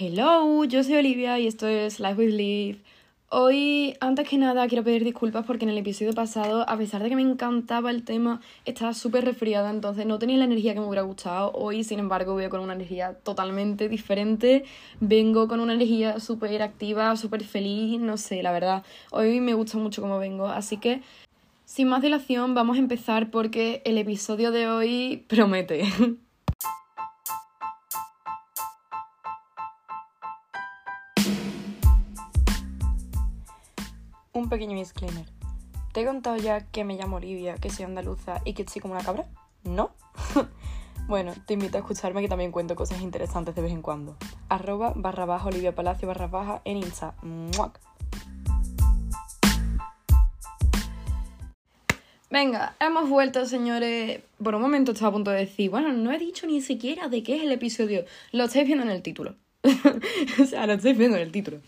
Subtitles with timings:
[0.00, 2.82] Hello, yo soy Olivia y esto es Life with Liv.
[3.30, 7.08] Hoy, antes que nada, quiero pedir disculpas porque en el episodio pasado, a pesar de
[7.08, 10.86] que me encantaba el tema, estaba súper resfriada, entonces no tenía la energía que me
[10.86, 11.50] hubiera gustado.
[11.52, 14.62] Hoy, sin embargo, voy con una energía totalmente diferente.
[15.00, 18.84] Vengo con una energía súper activa, súper feliz, no sé, la verdad.
[19.10, 21.02] Hoy me gusta mucho cómo vengo, así que,
[21.64, 25.82] sin más dilación, vamos a empezar porque el episodio de hoy promete.
[34.38, 35.26] Un pequeño disclaimer.
[35.92, 38.94] ¿Te he contado ya que me llamo Olivia, que soy andaluza y que soy como
[38.94, 39.26] una cabra?
[39.64, 39.90] ¿No?
[41.08, 44.16] bueno, te invito a escucharme que también cuento cosas interesantes de vez en cuando.
[44.48, 47.16] Arroba barra baja Olivia Palacio barra baja en Insta.
[52.30, 54.20] Venga, hemos vuelto, señores.
[54.40, 57.24] Por un momento estaba a punto de decir, bueno, no he dicho ni siquiera de
[57.24, 58.04] qué es el episodio.
[58.30, 59.34] Lo estáis viendo en el título.
[60.40, 61.58] o sea, lo estáis viendo en el título.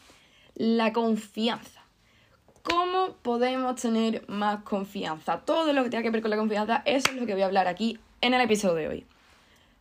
[0.54, 1.79] La confianza.
[2.62, 5.38] ¿Cómo podemos tener más confianza?
[5.38, 7.46] Todo lo que tenga que ver con la confianza, eso es lo que voy a
[7.46, 9.06] hablar aquí en el episodio de hoy.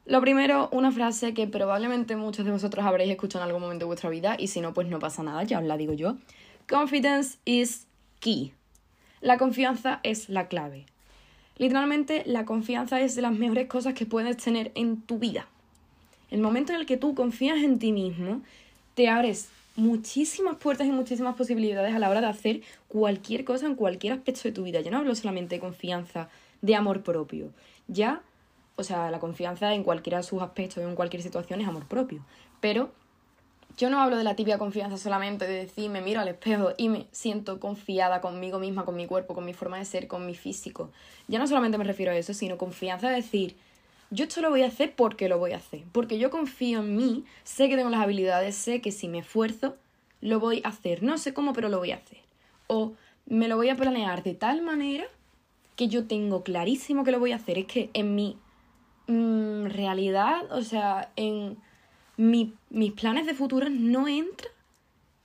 [0.06, 3.88] Lo primero, una frase que probablemente muchos de vosotros habréis escuchado en algún momento de
[3.88, 6.16] vuestra vida y si no, pues no pasa nada, ya os la digo yo.
[6.70, 7.86] Confidence is
[8.20, 8.54] key.
[9.22, 10.86] La confianza es la clave.
[11.58, 15.48] Literalmente, la confianza es de las mejores cosas que puedes tener en tu vida.
[16.32, 18.42] El momento en el que tú confías en ti mismo,
[18.96, 23.76] te abres muchísimas puertas y muchísimas posibilidades a la hora de hacer cualquier cosa en
[23.76, 24.82] cualquier aspecto de tu vida.
[24.82, 26.30] Ya no hablo solamente de confianza,
[26.62, 27.52] de amor propio.
[27.88, 28.22] Ya,
[28.76, 32.24] o sea, la confianza en cualquiera de sus aspectos, en cualquier situación es amor propio.
[32.60, 32.92] Pero
[33.78, 36.90] yo no hablo de la tibia confianza solamente de decir, me miro al espejo y
[36.90, 40.36] me siento confiada conmigo misma, con mi cuerpo, con mi forma de ser, con mi
[40.36, 40.92] físico.
[41.28, 43.56] Ya no solamente me refiero a eso, sino confianza de decir,
[44.12, 45.84] yo esto lo voy a hacer porque lo voy a hacer.
[45.92, 49.76] Porque yo confío en mí, sé que tengo las habilidades, sé que si me esfuerzo,
[50.22, 51.04] lo voy a hacer.
[51.04, 52.20] No sé cómo, pero lo voy a hacer.
[52.68, 52.94] O
[53.26, 55.06] me lo voy a planear de tal manera
[55.76, 57.58] que yo tengo clarísimo que lo voy a hacer.
[57.60, 58.38] Es que en mi
[59.08, 61.58] mm, realidad, o sea, en
[62.18, 64.50] mis planes de futuro no entra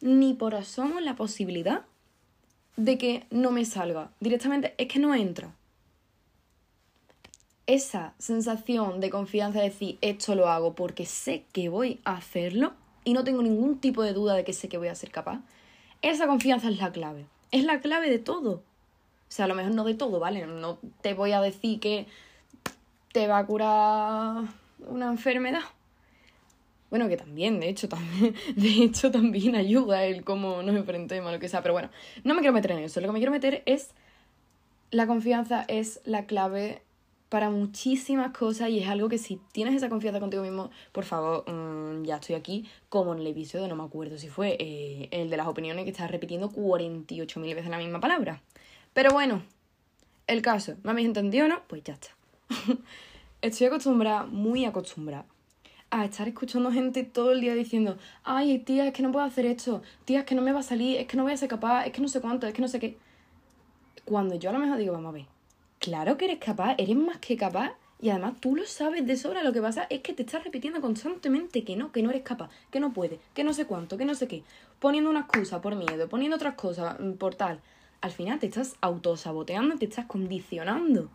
[0.00, 1.82] ni por asomo la posibilidad
[2.76, 4.10] de que no me salga.
[4.20, 5.54] Directamente es que no entra
[7.66, 12.72] esa sensación de confianza de decir esto lo hago porque sé que voy a hacerlo
[13.04, 15.40] y no tengo ningún tipo de duda de que sé que voy a ser capaz,
[16.02, 17.26] esa confianza es la clave.
[17.50, 18.52] Es la clave de todo.
[18.54, 18.62] O
[19.28, 20.46] sea, a lo mejor no de todo, ¿vale?
[20.46, 22.06] No te voy a decir que
[23.12, 24.44] te va a curar
[24.86, 25.62] una enfermedad.
[26.90, 31.40] Bueno, que también, de hecho, también, de hecho, también ayuda el cómo nos enfrentemos, lo
[31.40, 31.62] que sea.
[31.62, 31.90] Pero bueno,
[32.22, 33.00] no me quiero meter en eso.
[33.00, 33.90] Lo que me quiero meter es.
[34.90, 36.83] La confianza es la clave
[37.28, 41.44] para muchísimas cosas y es algo que si tienes esa confianza contigo mismo, por favor,
[41.50, 45.30] mm, ya estoy aquí, como en el episodio, no me acuerdo si fue eh, el
[45.30, 48.40] de las opiniones que estás repitiendo 48.000 veces la misma palabra.
[48.92, 49.42] Pero bueno,
[50.26, 51.62] el caso, ¿me habéis entendido o no?
[51.66, 52.08] Pues ya está.
[53.42, 55.26] estoy acostumbrada, muy acostumbrada,
[55.90, 59.46] a estar escuchando gente todo el día diciendo, ay, tía, es que no puedo hacer
[59.46, 61.48] esto, tía, es que no me va a salir, es que no voy a ser
[61.48, 62.96] capaz, es que no sé cuánto, es que no sé qué.
[64.04, 65.26] Cuando yo a lo mejor digo, vamos a ver,
[65.84, 69.42] Claro que eres capaz, eres más que capaz y además tú lo sabes de sobra.
[69.42, 72.48] Lo que pasa es que te estás repitiendo constantemente que no, que no eres capaz,
[72.70, 74.44] que no puedes, que no sé cuánto, que no sé qué.
[74.78, 77.60] Poniendo una excusa por miedo, poniendo otras cosas mm, por tal.
[78.00, 81.10] Al final te estás autosaboteando, te estás condicionando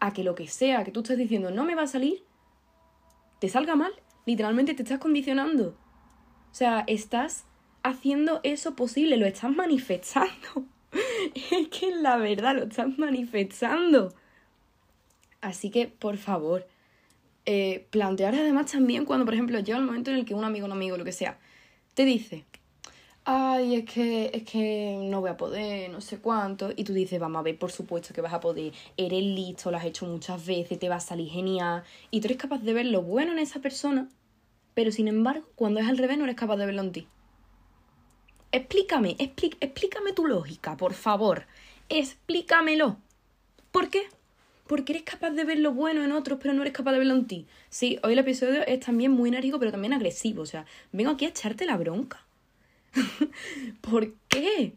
[0.00, 2.24] a que lo que sea que tú estés diciendo no me va a salir,
[3.40, 3.92] te salga mal.
[4.24, 5.76] Literalmente te estás condicionando.
[6.50, 7.44] O sea, estás
[7.82, 10.64] haciendo eso posible, lo estás manifestando.
[11.34, 14.14] es que la verdad lo estás manifestando.
[15.40, 16.66] Así que, por favor,
[17.46, 20.66] eh, plantear además también cuando, por ejemplo, llega el momento en el que un amigo,
[20.66, 21.38] un amigo, lo que sea,
[21.94, 22.44] te dice,
[23.24, 27.20] ay, es que, es que no voy a poder, no sé cuánto, y tú dices,
[27.20, 30.46] vamos a ver, por supuesto que vas a poder, eres listo, lo has hecho muchas
[30.46, 33.38] veces, te va a salir genial, y tú eres capaz de ver lo bueno en
[33.38, 34.08] esa persona,
[34.74, 37.08] pero sin embargo, cuando es al revés, no eres capaz de verlo en ti.
[38.54, 41.44] Explícame, explícame tu lógica, por favor.
[41.88, 42.98] Explícamelo.
[43.72, 44.04] ¿Por qué?
[44.68, 47.14] Porque eres capaz de ver lo bueno en otros, pero no eres capaz de verlo
[47.14, 47.46] en ti.
[47.68, 50.42] Sí, hoy el episodio es también muy enérgico, pero también agresivo.
[50.42, 52.24] O sea, vengo aquí a echarte la bronca.
[53.80, 54.74] ¿Por qué?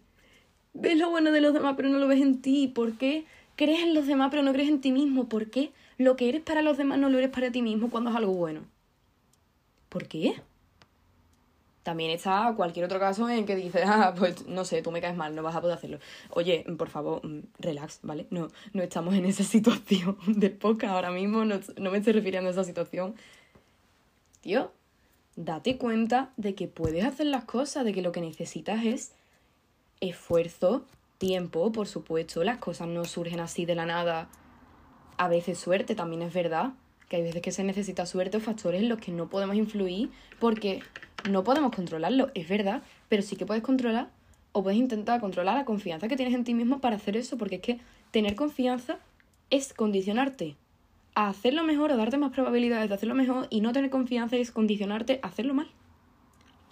[0.74, 2.68] Ves lo bueno de los demás, pero no lo ves en ti.
[2.68, 3.26] ¿Por qué
[3.56, 5.30] crees en los demás, pero no crees en ti mismo?
[5.30, 8.10] ¿Por qué lo que eres para los demás no lo eres para ti mismo cuando
[8.10, 8.62] es algo bueno?
[9.90, 10.42] ¿Por qué?
[11.88, 15.16] También está cualquier otro caso en que dices, ah, pues no sé, tú me caes
[15.16, 16.00] mal, no vas a poder hacerlo.
[16.32, 18.28] Oye, por favor, mm, relax, ¿vale?
[18.30, 22.52] No, no estamos en esa situación de poca ahora mismo, no, me estoy refiriendo a
[22.52, 23.16] esa situación.
[24.42, 24.74] Tío,
[25.38, 29.14] date cuenta de que puedes hacer las cosas, de que lo que necesitas es
[30.02, 30.84] esfuerzo,
[31.20, 34.28] tiempo, por supuesto, las cosas no surgen así de la nada.
[35.16, 36.74] A veces suerte, también es verdad,
[37.08, 40.12] que hay veces que se necesita suerte o factores en los que no podemos influir
[40.38, 40.84] porque
[41.30, 44.10] no podemos controlarlo, es verdad, pero sí que puedes controlar
[44.52, 47.56] o puedes intentar controlar la confianza que tienes en ti mismo para hacer eso, porque
[47.56, 47.80] es que
[48.12, 49.00] tener confianza
[49.50, 50.56] es condicionarte
[51.16, 54.52] a hacerlo mejor o darte más probabilidades de hacerlo mejor y no tener confianza es
[54.52, 55.68] condicionarte a hacerlo mal.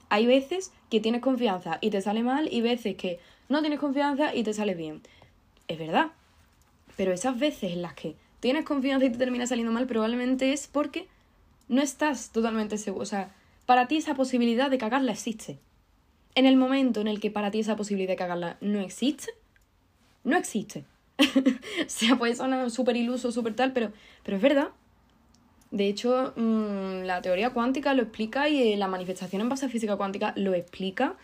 [0.09, 3.19] Hay veces que tienes confianza y te sale mal y veces que
[3.49, 5.01] no tienes confianza y te sale bien.
[5.67, 6.11] Es verdad.
[6.95, 10.67] Pero esas veces en las que tienes confianza y te termina saliendo mal probablemente es
[10.67, 11.07] porque
[11.67, 13.01] no estás totalmente seguro.
[13.01, 13.33] O sea,
[13.65, 15.59] para ti esa posibilidad de cagarla existe.
[16.35, 19.31] En el momento en el que para ti esa posibilidad de cagarla no existe,
[20.23, 20.83] no existe.
[21.19, 23.91] o sea, puede sonar súper iluso, súper tal, pero,
[24.23, 24.69] pero es verdad.
[25.71, 29.69] De hecho, mm, la teoría cuántica lo explica y eh, la manifestación en base a
[29.69, 31.15] física cuántica lo explica.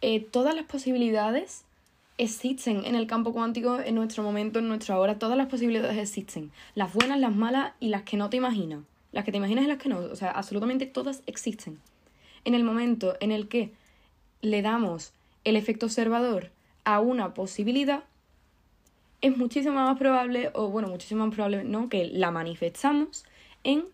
[0.00, 1.64] Eh, todas las posibilidades
[2.18, 5.18] existen en el campo cuántico, en nuestro momento, en nuestra hora.
[5.18, 6.52] Todas las posibilidades existen.
[6.74, 8.80] Las buenas, las malas y las que no te imaginas.
[9.12, 9.98] Las que te imaginas y las que no.
[9.98, 11.78] O sea, absolutamente todas existen.
[12.44, 13.72] En el momento en el que
[14.40, 15.12] le damos
[15.44, 16.50] el efecto observador
[16.84, 18.04] a una posibilidad,
[19.20, 21.88] es muchísimo más probable, o bueno, muchísimo más probable, ¿no?
[21.88, 23.24] Que la manifestamos
[23.64, 23.84] en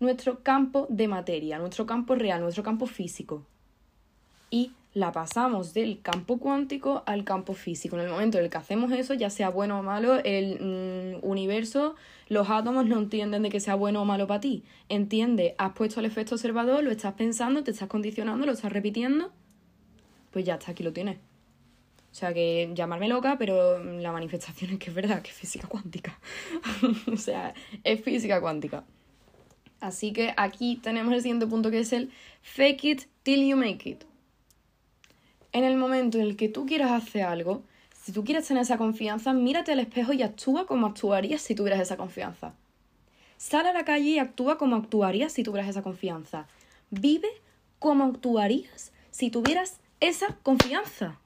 [0.00, 3.42] nuestro campo de materia, nuestro campo real, nuestro campo físico.
[4.50, 7.96] Y la pasamos del campo cuántico al campo físico.
[7.96, 11.26] En el momento en el que hacemos eso, ya sea bueno o malo, el mm,
[11.26, 11.96] universo,
[12.28, 14.62] los átomos no entienden de que sea bueno o malo para ti.
[14.88, 19.32] Entiende, has puesto el efecto observador, lo estás pensando, te estás condicionando, lo estás repitiendo,
[20.30, 21.16] pues ya está, aquí lo tienes.
[21.16, 25.66] O sea, que llamarme loca, pero la manifestación es que es verdad, que es física
[25.66, 26.20] cuántica.
[27.12, 27.52] o sea,
[27.82, 28.84] es física cuántica.
[29.80, 32.12] Así que aquí tenemos el siguiente punto que es el
[32.42, 34.04] fake it till you make it.
[35.54, 37.62] En el momento en el que tú quieras hacer algo,
[38.02, 41.80] si tú quieres tener esa confianza, mírate al espejo y actúa como actuarías si tuvieras
[41.80, 42.52] esa confianza.
[43.38, 46.46] Sal a la calle y actúa como actuarías si tuvieras esa confianza.
[46.90, 47.30] Vive
[47.78, 51.18] como actuarías si tuvieras esa confianza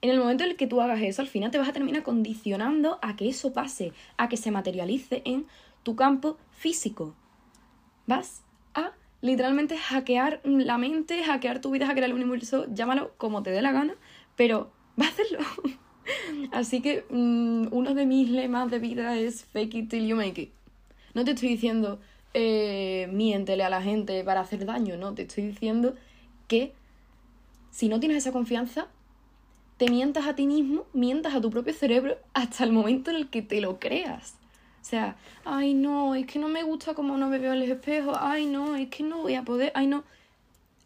[0.00, 2.02] en el momento en el que tú hagas eso, al final te vas a terminar
[2.02, 5.46] condicionando a que eso pase, a que se materialice en
[5.82, 7.14] tu campo físico.
[8.06, 8.42] Vas
[9.20, 13.72] literalmente hackear la mente, hackear tu vida, hackear el universo, llámalo como te dé la
[13.72, 13.94] gana,
[14.36, 15.38] pero vas a hacerlo.
[16.52, 20.40] Así que mm, uno de mis lemas de vida es fake it till you make
[20.40, 20.52] it.
[21.14, 21.98] No te estoy diciendo
[22.34, 25.94] eh, miéntele a la gente para hacer daño, no, te estoy diciendo
[26.46, 26.72] que
[27.70, 28.88] si no tienes esa confianza,
[29.76, 33.30] te mientas a ti mismo, mientas a tu propio cerebro hasta el momento en el
[33.30, 34.37] que te lo creas.
[34.88, 37.70] O sea, ay no, es que no me gusta como no me veo en el
[37.70, 40.02] espejo, ay no, es que no voy a poder, ay no.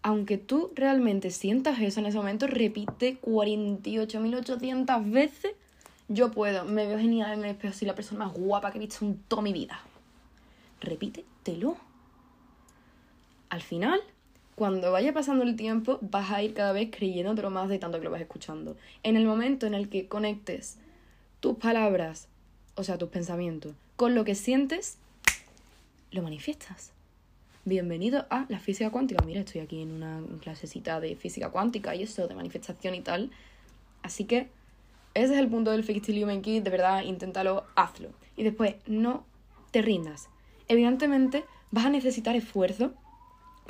[0.02, 5.52] Aunque tú realmente sientas eso en ese momento, repite 48.800 veces,
[6.08, 8.81] yo puedo, me veo genial en el espejo, soy la persona más guapa que he
[8.81, 9.81] visto en toda mi vida.
[10.81, 11.76] Repítetelo.
[13.50, 14.00] Al final,
[14.56, 18.04] cuando vaya pasando el tiempo, vas a ir cada vez creyéndotelo más de tanto que
[18.04, 18.76] lo vas escuchando.
[19.04, 20.81] En el momento en el que conectes
[21.38, 22.26] tus palabras,
[22.75, 24.99] o sea, tus pensamientos, con lo que sientes,
[26.10, 26.90] lo manifiestas.
[27.64, 29.25] Bienvenido a la física cuántica.
[29.25, 33.30] Mira, estoy aquí en una clasecita de física cuántica y eso, de manifestación y tal.
[34.02, 34.49] Así que
[35.14, 38.09] ese es el punto del Fake Till You De verdad, inténtalo, hazlo.
[38.37, 39.25] Y después, no
[39.71, 40.28] te rindas.
[40.66, 42.94] Evidentemente, vas a necesitar esfuerzo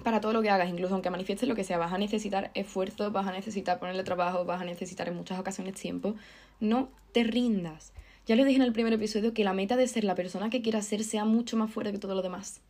[0.03, 3.11] para todo lo que hagas, incluso aunque manifiestes lo que sea, vas a necesitar esfuerzo,
[3.11, 6.15] vas a necesitar ponerle trabajo, vas a necesitar en muchas ocasiones tiempo.
[6.59, 7.93] No te rindas.
[8.27, 10.63] Ya lo dije en el primer episodio que la meta de ser la persona que
[10.63, 12.61] quieras ser sea mucho más fuerte que todo lo demás.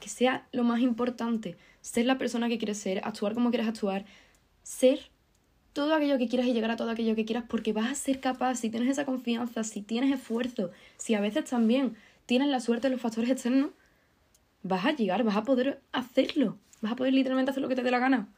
[0.00, 1.56] Que sea lo más importante.
[1.80, 4.04] Ser la persona que quieres ser, actuar como quieras actuar,
[4.62, 5.10] ser
[5.72, 8.18] todo aquello que quieras y llegar a todo aquello que quieras porque vas a ser
[8.18, 11.94] capaz, si tienes esa confianza, si tienes esfuerzo, si a veces también
[12.26, 13.70] tienes la suerte de los factores externos,
[14.64, 17.82] vas a llegar, vas a poder hacerlo, vas a poder literalmente hacer lo que te
[17.82, 18.28] dé la gana.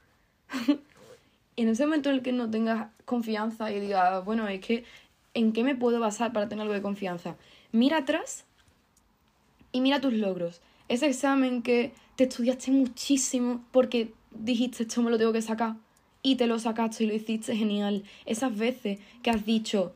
[1.57, 4.85] en ese momento en el que no tengas confianza y digas, bueno, es que,
[5.35, 7.37] ¿en qué me puedo basar para tener algo de confianza?
[7.73, 8.45] Mira atrás
[9.73, 10.61] y mira tus logros.
[10.89, 15.77] Ese examen que te estudiaste muchísimo porque dijiste, esto me lo tengo que sacar,
[16.23, 18.05] y te lo sacaste y lo hiciste genial.
[18.27, 19.95] Esas veces que has dicho,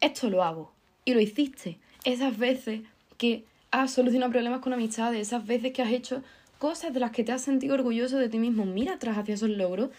[0.00, 0.72] esto lo hago,
[1.04, 1.78] y lo hiciste.
[2.04, 2.80] Esas veces
[3.18, 6.22] que has solucionado problemas con amistades, esas veces que has hecho
[6.58, 9.50] cosas de las que te has sentido orgulloso de ti mismo, mira atrás hacia esos
[9.50, 9.90] logros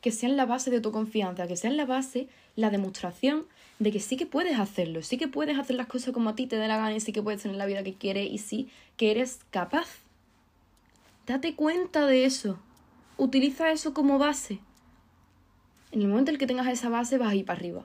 [0.00, 3.46] que sean la base de tu confianza, que sean la base, la demostración
[3.78, 6.46] de que sí que puedes hacerlo, sí que puedes hacer las cosas como a ti
[6.46, 8.68] te dé la gana y sí que puedes tener la vida que quieres y sí
[8.96, 9.88] que eres capaz.
[11.26, 12.58] Date cuenta de eso,
[13.16, 14.60] utiliza eso como base.
[15.92, 17.84] En el momento en el que tengas esa base vas a ir para arriba.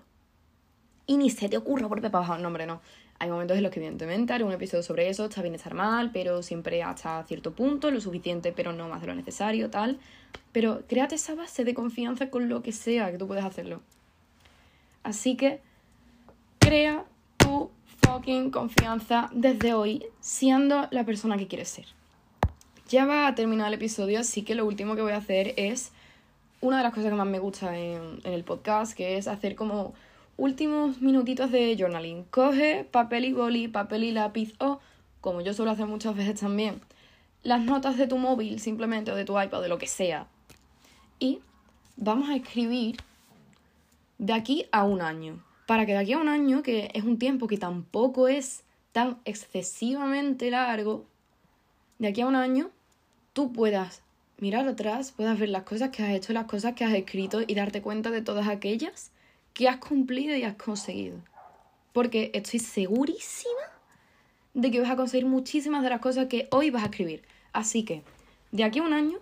[1.07, 2.41] Y ni se te ocurra volver para abajo.
[2.41, 2.81] No, hombre, no.
[3.19, 6.12] Hay momentos en los que evidentemente haré un episodio sobre eso, está bien estar mal,
[6.12, 10.00] pero siempre hasta cierto punto, lo suficiente, pero no más de lo necesario, tal.
[10.56, 13.82] Pero créate esa base de confianza con lo que sea que tú puedes hacerlo.
[15.04, 15.60] Así que
[16.60, 17.04] crea
[17.36, 21.88] tu fucking confianza desde hoy, siendo la persona que quieres ser.
[22.88, 25.92] Ya va a terminar el episodio, así que lo último que voy a hacer es
[26.62, 29.94] una de las cosas que más me gusta en, el podcast, que es hacer como
[30.38, 32.24] últimos minutitos de journaling.
[32.32, 34.80] Coge papel y boli, papel y lápiz o,
[35.20, 36.80] como yo suelo hacer muchas veces también,
[37.44, 40.30] las notas de tu móvil simplemente o de tu iPad, de lo que sea.
[41.19, 41.39] Y
[41.95, 42.98] vamos a escribir
[44.17, 45.43] de aquí a un año.
[45.67, 49.17] Para que de aquí a un año, que es un tiempo que tampoco es tan
[49.25, 51.05] excesivamente largo,
[52.00, 52.69] de aquí a un año
[53.34, 54.01] tú puedas
[54.38, 57.55] mirar atrás, puedas ver las cosas que has hecho, las cosas que has escrito y
[57.55, 59.12] darte cuenta de todas aquellas
[59.53, 61.19] que has cumplido y has conseguido.
[61.93, 63.53] Porque estoy segurísima
[64.53, 67.24] de que vas a conseguir muchísimas de las cosas que hoy vas a escribir.
[67.53, 68.03] Así que,
[68.51, 69.19] de aquí a un año,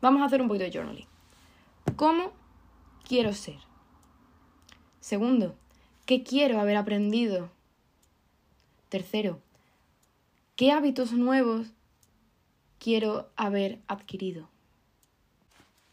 [0.00, 1.15] vamos a hacer un poquito de journaling.
[1.94, 2.32] ¿Cómo
[3.06, 3.58] quiero ser?
[5.00, 5.54] Segundo,
[6.04, 7.50] ¿qué quiero haber aprendido?
[8.88, 9.40] Tercero,
[10.56, 11.68] ¿qué hábitos nuevos
[12.78, 14.48] quiero haber adquirido?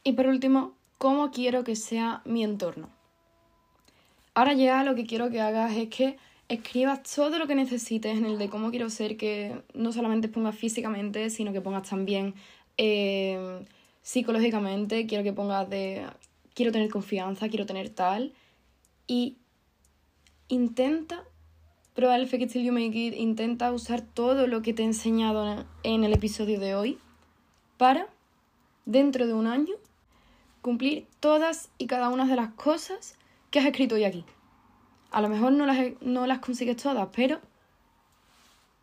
[0.03, 2.89] Y por último, ¿cómo quiero que sea mi entorno?
[4.33, 6.17] Ahora ya lo que quiero que hagas es que
[6.49, 10.55] escribas todo lo que necesites en el de cómo quiero ser, que no solamente pongas
[10.55, 12.33] físicamente, sino que pongas también
[12.77, 13.63] eh,
[14.03, 16.05] psicológicamente, quiero que pongas de
[16.53, 18.33] quiero tener confianza, quiero tener tal.
[19.07, 19.37] Y
[20.47, 21.23] intenta
[21.95, 24.85] probar el fake it till you make it, intenta usar todo lo que te he
[24.85, 26.99] enseñado en el episodio de hoy
[27.77, 28.07] para,
[28.85, 29.73] dentro de un año,
[30.61, 33.17] cumplir todas y cada una de las cosas
[33.53, 34.25] ¿Qué has escrito hoy aquí?
[35.11, 37.39] A lo mejor no las, no las consigues todas, pero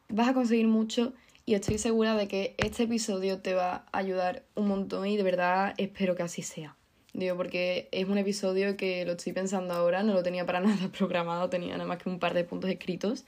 [0.08, 1.12] vas a conseguir mucho
[1.50, 5.24] y estoy segura de que este episodio te va a ayudar un montón y de
[5.24, 6.76] verdad espero que así sea.
[7.12, 10.88] Digo, porque es un episodio que lo estoy pensando ahora, no lo tenía para nada
[10.96, 13.24] programado, tenía nada más que un par de puntos escritos.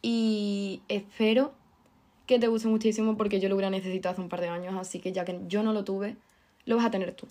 [0.00, 1.52] Y espero
[2.26, 5.00] que te guste muchísimo porque yo lo hubiera necesitado hace un par de años, así
[5.00, 6.14] que ya que yo no lo tuve,
[6.66, 7.26] lo vas a tener tú.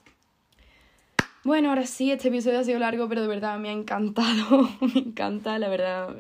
[1.46, 4.70] Bueno, ahora sí, este episodio ha sido largo, pero de verdad me ha encantado.
[4.82, 6.14] me encanta, la verdad.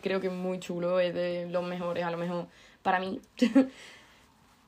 [0.00, 2.46] Creo que es muy chulo, es de los mejores, a lo mejor
[2.84, 3.20] para mí.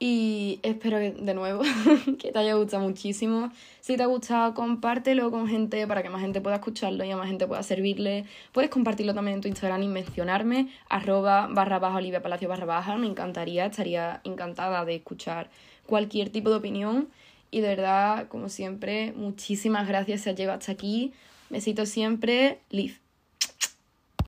[0.00, 1.62] y espero que, de nuevo
[2.18, 3.52] que te haya gustado muchísimo.
[3.80, 7.16] Si te ha gustado, compártelo con gente para que más gente pueda escucharlo y a
[7.16, 8.24] más gente pueda servirle.
[8.50, 12.96] Puedes compartirlo también en tu Instagram y mencionarme, arroba barra baja Olivia Palacio barra baja.
[12.96, 15.50] Me encantaría, estaría encantada de escuchar
[15.86, 17.08] cualquier tipo de opinión.
[17.52, 21.12] Y de verdad, como siempre, muchísimas gracias si has llegado hasta aquí.
[21.48, 23.05] Besito siempre, Liv.